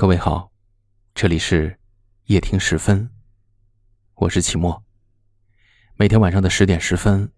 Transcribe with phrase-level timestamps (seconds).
[0.00, 0.48] 各位好，
[1.12, 1.76] 这里是
[2.26, 3.10] 夜听十分，
[4.14, 4.80] 我是齐墨。
[5.96, 7.32] 每天晚上的十点十分，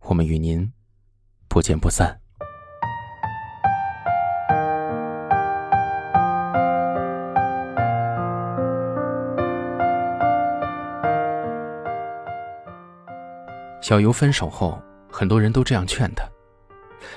[0.00, 0.72] 我们与您
[1.46, 2.20] 不见不散。
[13.80, 16.28] 小游分手后，很多人都这样劝他：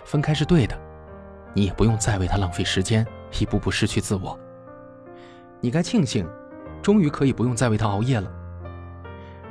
[0.05, 0.79] 分开是对的，
[1.55, 3.03] 你也不用再为他浪费时间，
[3.39, 4.39] 一步步失去自我。
[5.61, 6.27] 你该庆幸，
[6.81, 8.29] 终于可以不用再为他熬夜了。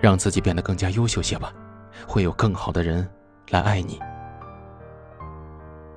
[0.01, 1.53] 让自己变得更加优秀些吧，
[2.07, 3.09] 会有更好的人
[3.51, 4.01] 来爱你。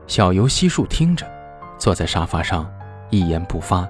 [0.05, 1.25] 小游悉数听着，
[1.77, 2.71] 坐在沙发上
[3.09, 3.87] 一言不发，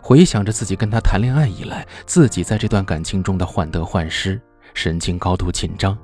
[0.00, 4.40] 回想着自己跟他谈恋爱以来，自己在这段感情中的患得患失，
[4.74, 5.96] 神经高度紧张，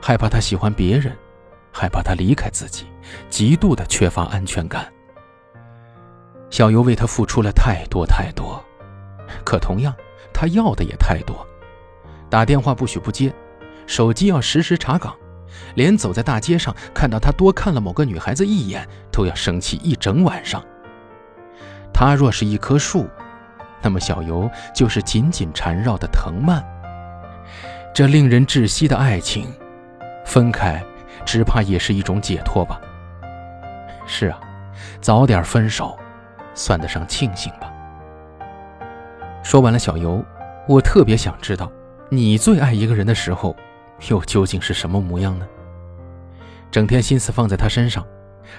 [0.00, 1.16] 害怕他喜欢别人，
[1.72, 2.86] 害怕他离开自己，
[3.30, 4.86] 极度的缺乏安全感。
[6.50, 8.62] 小游为他付出了太多太多，
[9.44, 9.94] 可同样，
[10.32, 11.46] 他要的也太多。
[12.30, 13.32] 打电话不许不接，
[13.86, 15.14] 手机要时时查岗，
[15.74, 20.64] 连走在大街上看到他多看了某个女孩子一眼，都要生气一整晚上。
[21.92, 23.08] 他若是一棵树，
[23.82, 26.64] 那么小游就是紧紧缠绕的藤蔓。
[27.94, 29.46] 这令人窒息的爱情，
[30.24, 30.84] 分开，
[31.24, 32.80] 只怕也是一种解脱吧。
[34.06, 34.38] 是啊，
[35.00, 35.98] 早点分手。
[36.56, 37.72] 算得上庆幸吧。
[39.44, 40.24] 说完了小游，
[40.66, 41.70] 我特别想知道，
[42.10, 43.54] 你最爱一个人的时候，
[44.08, 45.46] 又究竟是什么模样呢？
[46.72, 48.04] 整天心思放在他身上，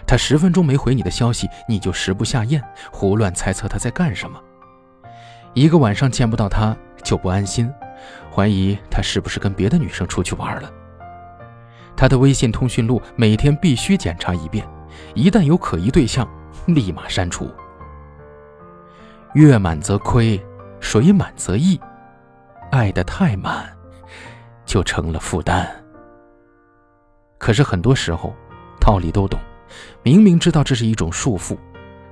[0.06, 4.40] 他十分钟没回你的消息，你就食不下咽，胡乱猜测他在干什么。
[5.54, 7.70] 一个晚上见不到他就不安心，
[8.34, 10.72] 怀疑他是不是跟别的女生出去玩了。
[11.98, 14.66] 他的微信通讯录每天必须检查一遍，
[15.16, 16.26] 一旦有可疑对象，
[16.68, 17.50] 立马删除。
[19.34, 20.44] 月满则亏，
[20.80, 21.80] 水满则溢。
[22.72, 23.70] 爱得太满，
[24.66, 25.70] 就成了负担。
[27.38, 28.34] 可是很多时候，
[28.80, 29.40] 道理都懂，
[30.04, 31.58] 明明知道这是一种束缚，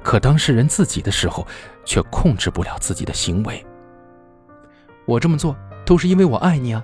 [0.03, 1.45] 可当事人自己的时候，
[1.84, 3.66] 却控制不了自己的行为。
[5.06, 6.84] 我这么做都是因为我爱你啊！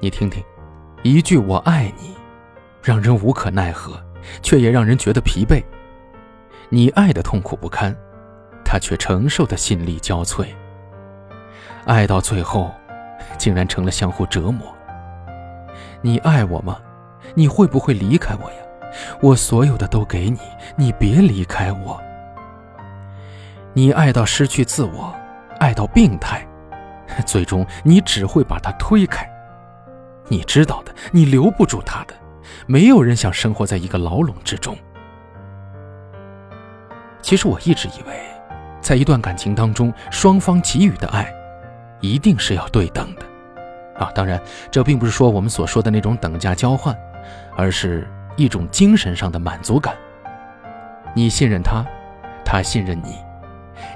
[0.00, 0.42] 你听听，
[1.02, 2.16] 一句“我爱你”，
[2.82, 4.02] 让人无可奈何，
[4.42, 5.62] 却也让人觉得疲惫。
[6.70, 7.96] 你爱的痛苦不堪。
[8.70, 10.46] 他却承受的心力交瘁，
[11.86, 12.70] 爱到最后，
[13.38, 14.76] 竟然成了相互折磨。
[16.02, 16.78] 你爱我吗？
[17.34, 18.58] 你会不会离开我呀？
[19.22, 20.38] 我所有的都给你，
[20.76, 21.98] 你别离开我。
[23.72, 25.16] 你爱到失去自我，
[25.60, 26.46] 爱到病态，
[27.24, 29.26] 最终你只会把他推开。
[30.26, 32.12] 你知道的，你留不住他的。
[32.66, 34.76] 没有人想生活在一个牢笼之中。
[37.22, 38.37] 其实我一直以为。
[38.80, 41.32] 在一段感情当中，双方给予的爱，
[42.00, 43.22] 一定是要对等的，
[43.98, 44.40] 啊，当然，
[44.70, 46.96] 这并不是说我们所说的那种等价交换，
[47.56, 49.94] 而是一种精神上的满足感。
[51.14, 51.84] 你信任他，
[52.44, 53.16] 他信任你，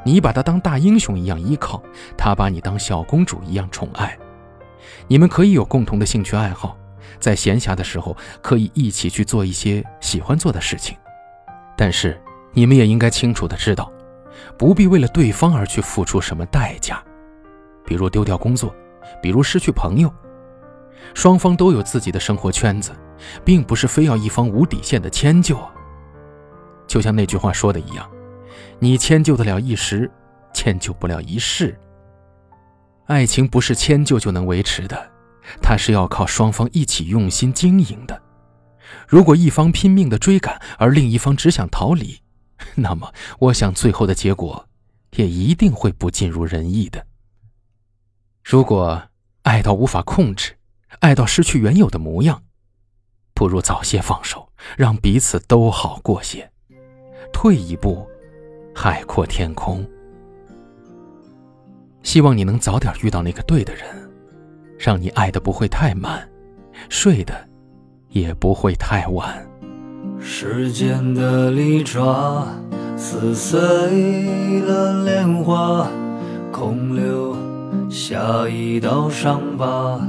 [0.02, 1.80] 你把他当大英雄一样依靠，
[2.16, 4.18] 他把你当小公主一样宠爱。
[5.06, 6.76] 你们可以有共同的兴趣爱好，
[7.20, 10.96] 在闲暇的时候可以一起去做一些喜欢做的事情，
[11.76, 12.20] 但是
[12.52, 13.91] 你们也应该清楚的知道。
[14.58, 17.02] 不必为了对方而去付出什么代价，
[17.84, 18.74] 比如丢掉工作，
[19.22, 20.12] 比如失去朋友。
[21.14, 22.92] 双方都有自己的生活圈子，
[23.44, 25.58] 并不是非要一方无底线的迁就。
[26.86, 28.08] 就像那句话说的一样，
[28.78, 30.10] 你迁就得了一时，
[30.54, 31.76] 迁就不了一世。
[33.06, 35.10] 爱情不是迁就就能维持的，
[35.60, 38.22] 它是要靠双方一起用心经营的。
[39.08, 42.16] 如果一方拼命的追赶，而另一方只想逃离，
[42.76, 44.68] 那么，我想最后的结果，
[45.16, 47.06] 也一定会不尽如人意的。
[48.42, 49.02] 如果
[49.42, 50.56] 爱到无法控制，
[51.00, 52.42] 爱到失去原有的模样，
[53.34, 56.50] 不如早些放手，让彼此都好过些。
[57.32, 58.06] 退一步，
[58.74, 59.84] 海阔天空。
[62.02, 64.10] 希望你能早点遇到那个对的人，
[64.78, 66.28] 让你爱的不会太满，
[66.88, 67.48] 睡的
[68.08, 69.46] 也不会太晚。
[70.24, 72.46] 时间的利爪
[72.96, 73.58] 撕碎
[74.60, 75.88] 了莲花，
[76.52, 77.36] 空留
[77.90, 80.00] 下一道伤疤。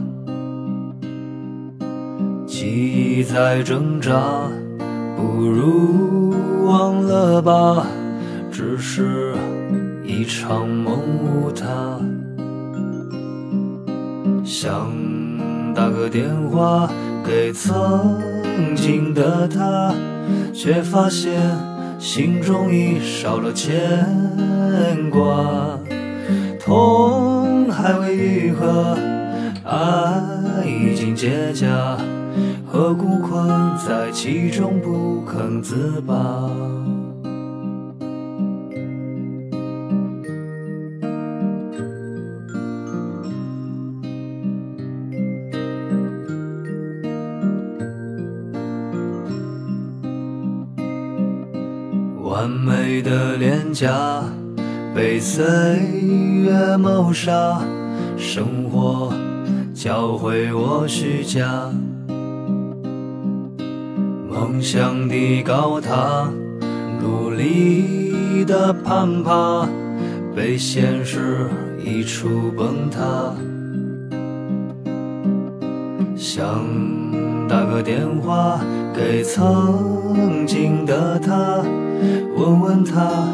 [2.45, 4.47] 记忆在挣扎，
[5.17, 6.33] 不如
[6.65, 7.85] 忘了吧，
[8.51, 9.33] 只是
[10.03, 11.99] 一场梦无他。
[14.45, 14.91] 想
[15.73, 16.87] 打个电话
[17.25, 18.32] 给曾。
[18.55, 19.91] 曾经的他，
[20.53, 21.41] 却发现
[21.97, 24.05] 心中已少了牵
[25.09, 25.79] 挂，
[26.59, 28.95] 痛还未愈合，
[29.65, 31.97] 爱已经结痂，
[32.71, 33.49] 何故困
[33.87, 36.47] 在其中不肯自拔？
[52.33, 54.23] 完美的脸颊
[54.95, 55.45] 被岁
[56.43, 57.61] 月谋杀，
[58.17, 59.13] 生活
[59.71, 61.69] 教会我虚假，
[64.27, 66.27] 梦想的高塔，
[66.99, 69.69] 努力的攀爬，
[70.35, 71.47] 被现实
[71.85, 73.35] 一触崩塌。
[76.15, 76.65] 想
[77.73, 78.59] 个电话
[78.93, 81.63] 给曾经的他。
[82.37, 83.27] 问问他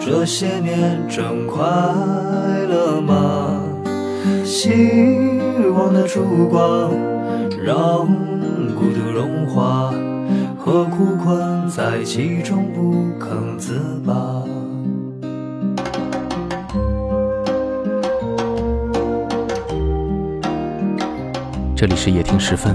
[0.00, 1.62] 这些年真快
[2.68, 3.62] 乐吗？
[4.44, 5.38] 希
[5.76, 6.90] 望的烛光
[7.64, 8.04] 让
[8.74, 9.94] 孤独融化，
[10.58, 14.42] 何苦困在其中不肯自拔？
[21.76, 22.74] 这里是夜听时分，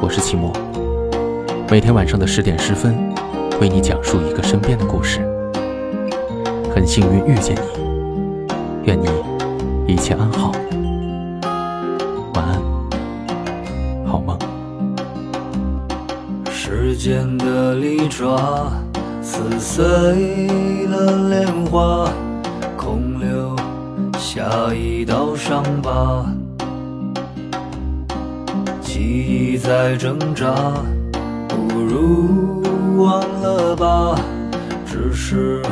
[0.00, 0.52] 我是齐墨，
[1.70, 2.94] 每天晚上的十点十分。
[3.60, 5.20] 为你讲述一个身边的故事，
[6.74, 7.60] 很幸运遇见你，
[8.84, 9.08] 愿你
[9.86, 10.52] 一切安好，
[12.34, 12.60] 晚安，
[14.04, 14.36] 好梦。
[16.50, 18.70] 时间的利爪
[19.22, 19.86] 撕碎
[20.88, 22.10] 了莲花，
[22.76, 23.56] 空留
[24.18, 26.13] 下一道伤疤，
[29.64, 30.54] 在挣扎，
[31.48, 32.62] 不如。
[32.98, 34.14] 忘了吧，
[34.86, 35.62] 只是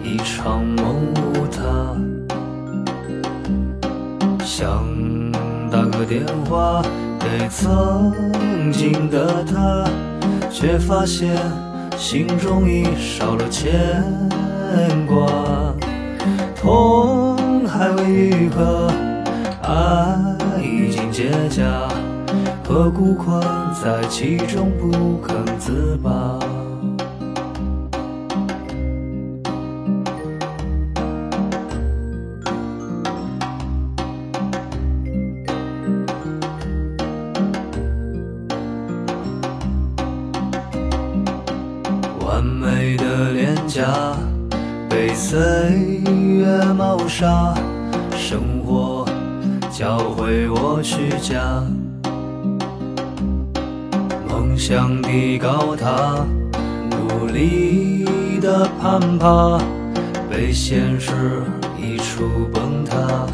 [0.00, 1.60] 一场梦无他。
[4.44, 4.84] 想
[5.72, 6.80] 打个电话
[7.18, 8.12] 给曾
[8.72, 9.84] 经的他，
[10.48, 11.36] 却发现
[11.98, 14.04] 心中已少了牵
[15.04, 15.26] 挂。
[16.54, 18.88] 痛还未愈合，
[19.62, 20.16] 爱
[20.62, 22.05] 已经结痂。
[22.68, 23.40] 何故困
[23.80, 26.10] 在其中不肯自拔？
[42.18, 44.16] 完美的脸颊
[44.90, 47.54] 被岁月谋杀，
[48.16, 49.06] 生活
[49.70, 51.62] 教会我虚假。
[54.56, 56.26] 梦想的高塔，
[56.90, 58.06] 努力
[58.40, 59.60] 的攀爬，
[60.30, 61.12] 被现实
[61.78, 62.24] 一触
[62.54, 63.26] 崩塌。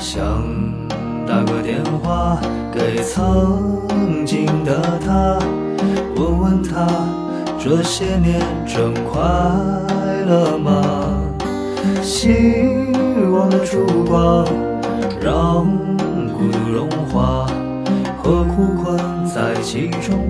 [0.00, 0.42] 想
[1.26, 2.40] 打个电话
[2.72, 5.38] 给曾经的他，
[6.16, 6.86] 问问他
[7.58, 9.20] 这些年真快
[10.26, 11.12] 乐吗？
[12.00, 12.32] 希
[13.30, 14.46] 望的烛光
[15.22, 15.66] 让
[16.32, 17.46] 孤独融化。
[19.62, 20.29] 其中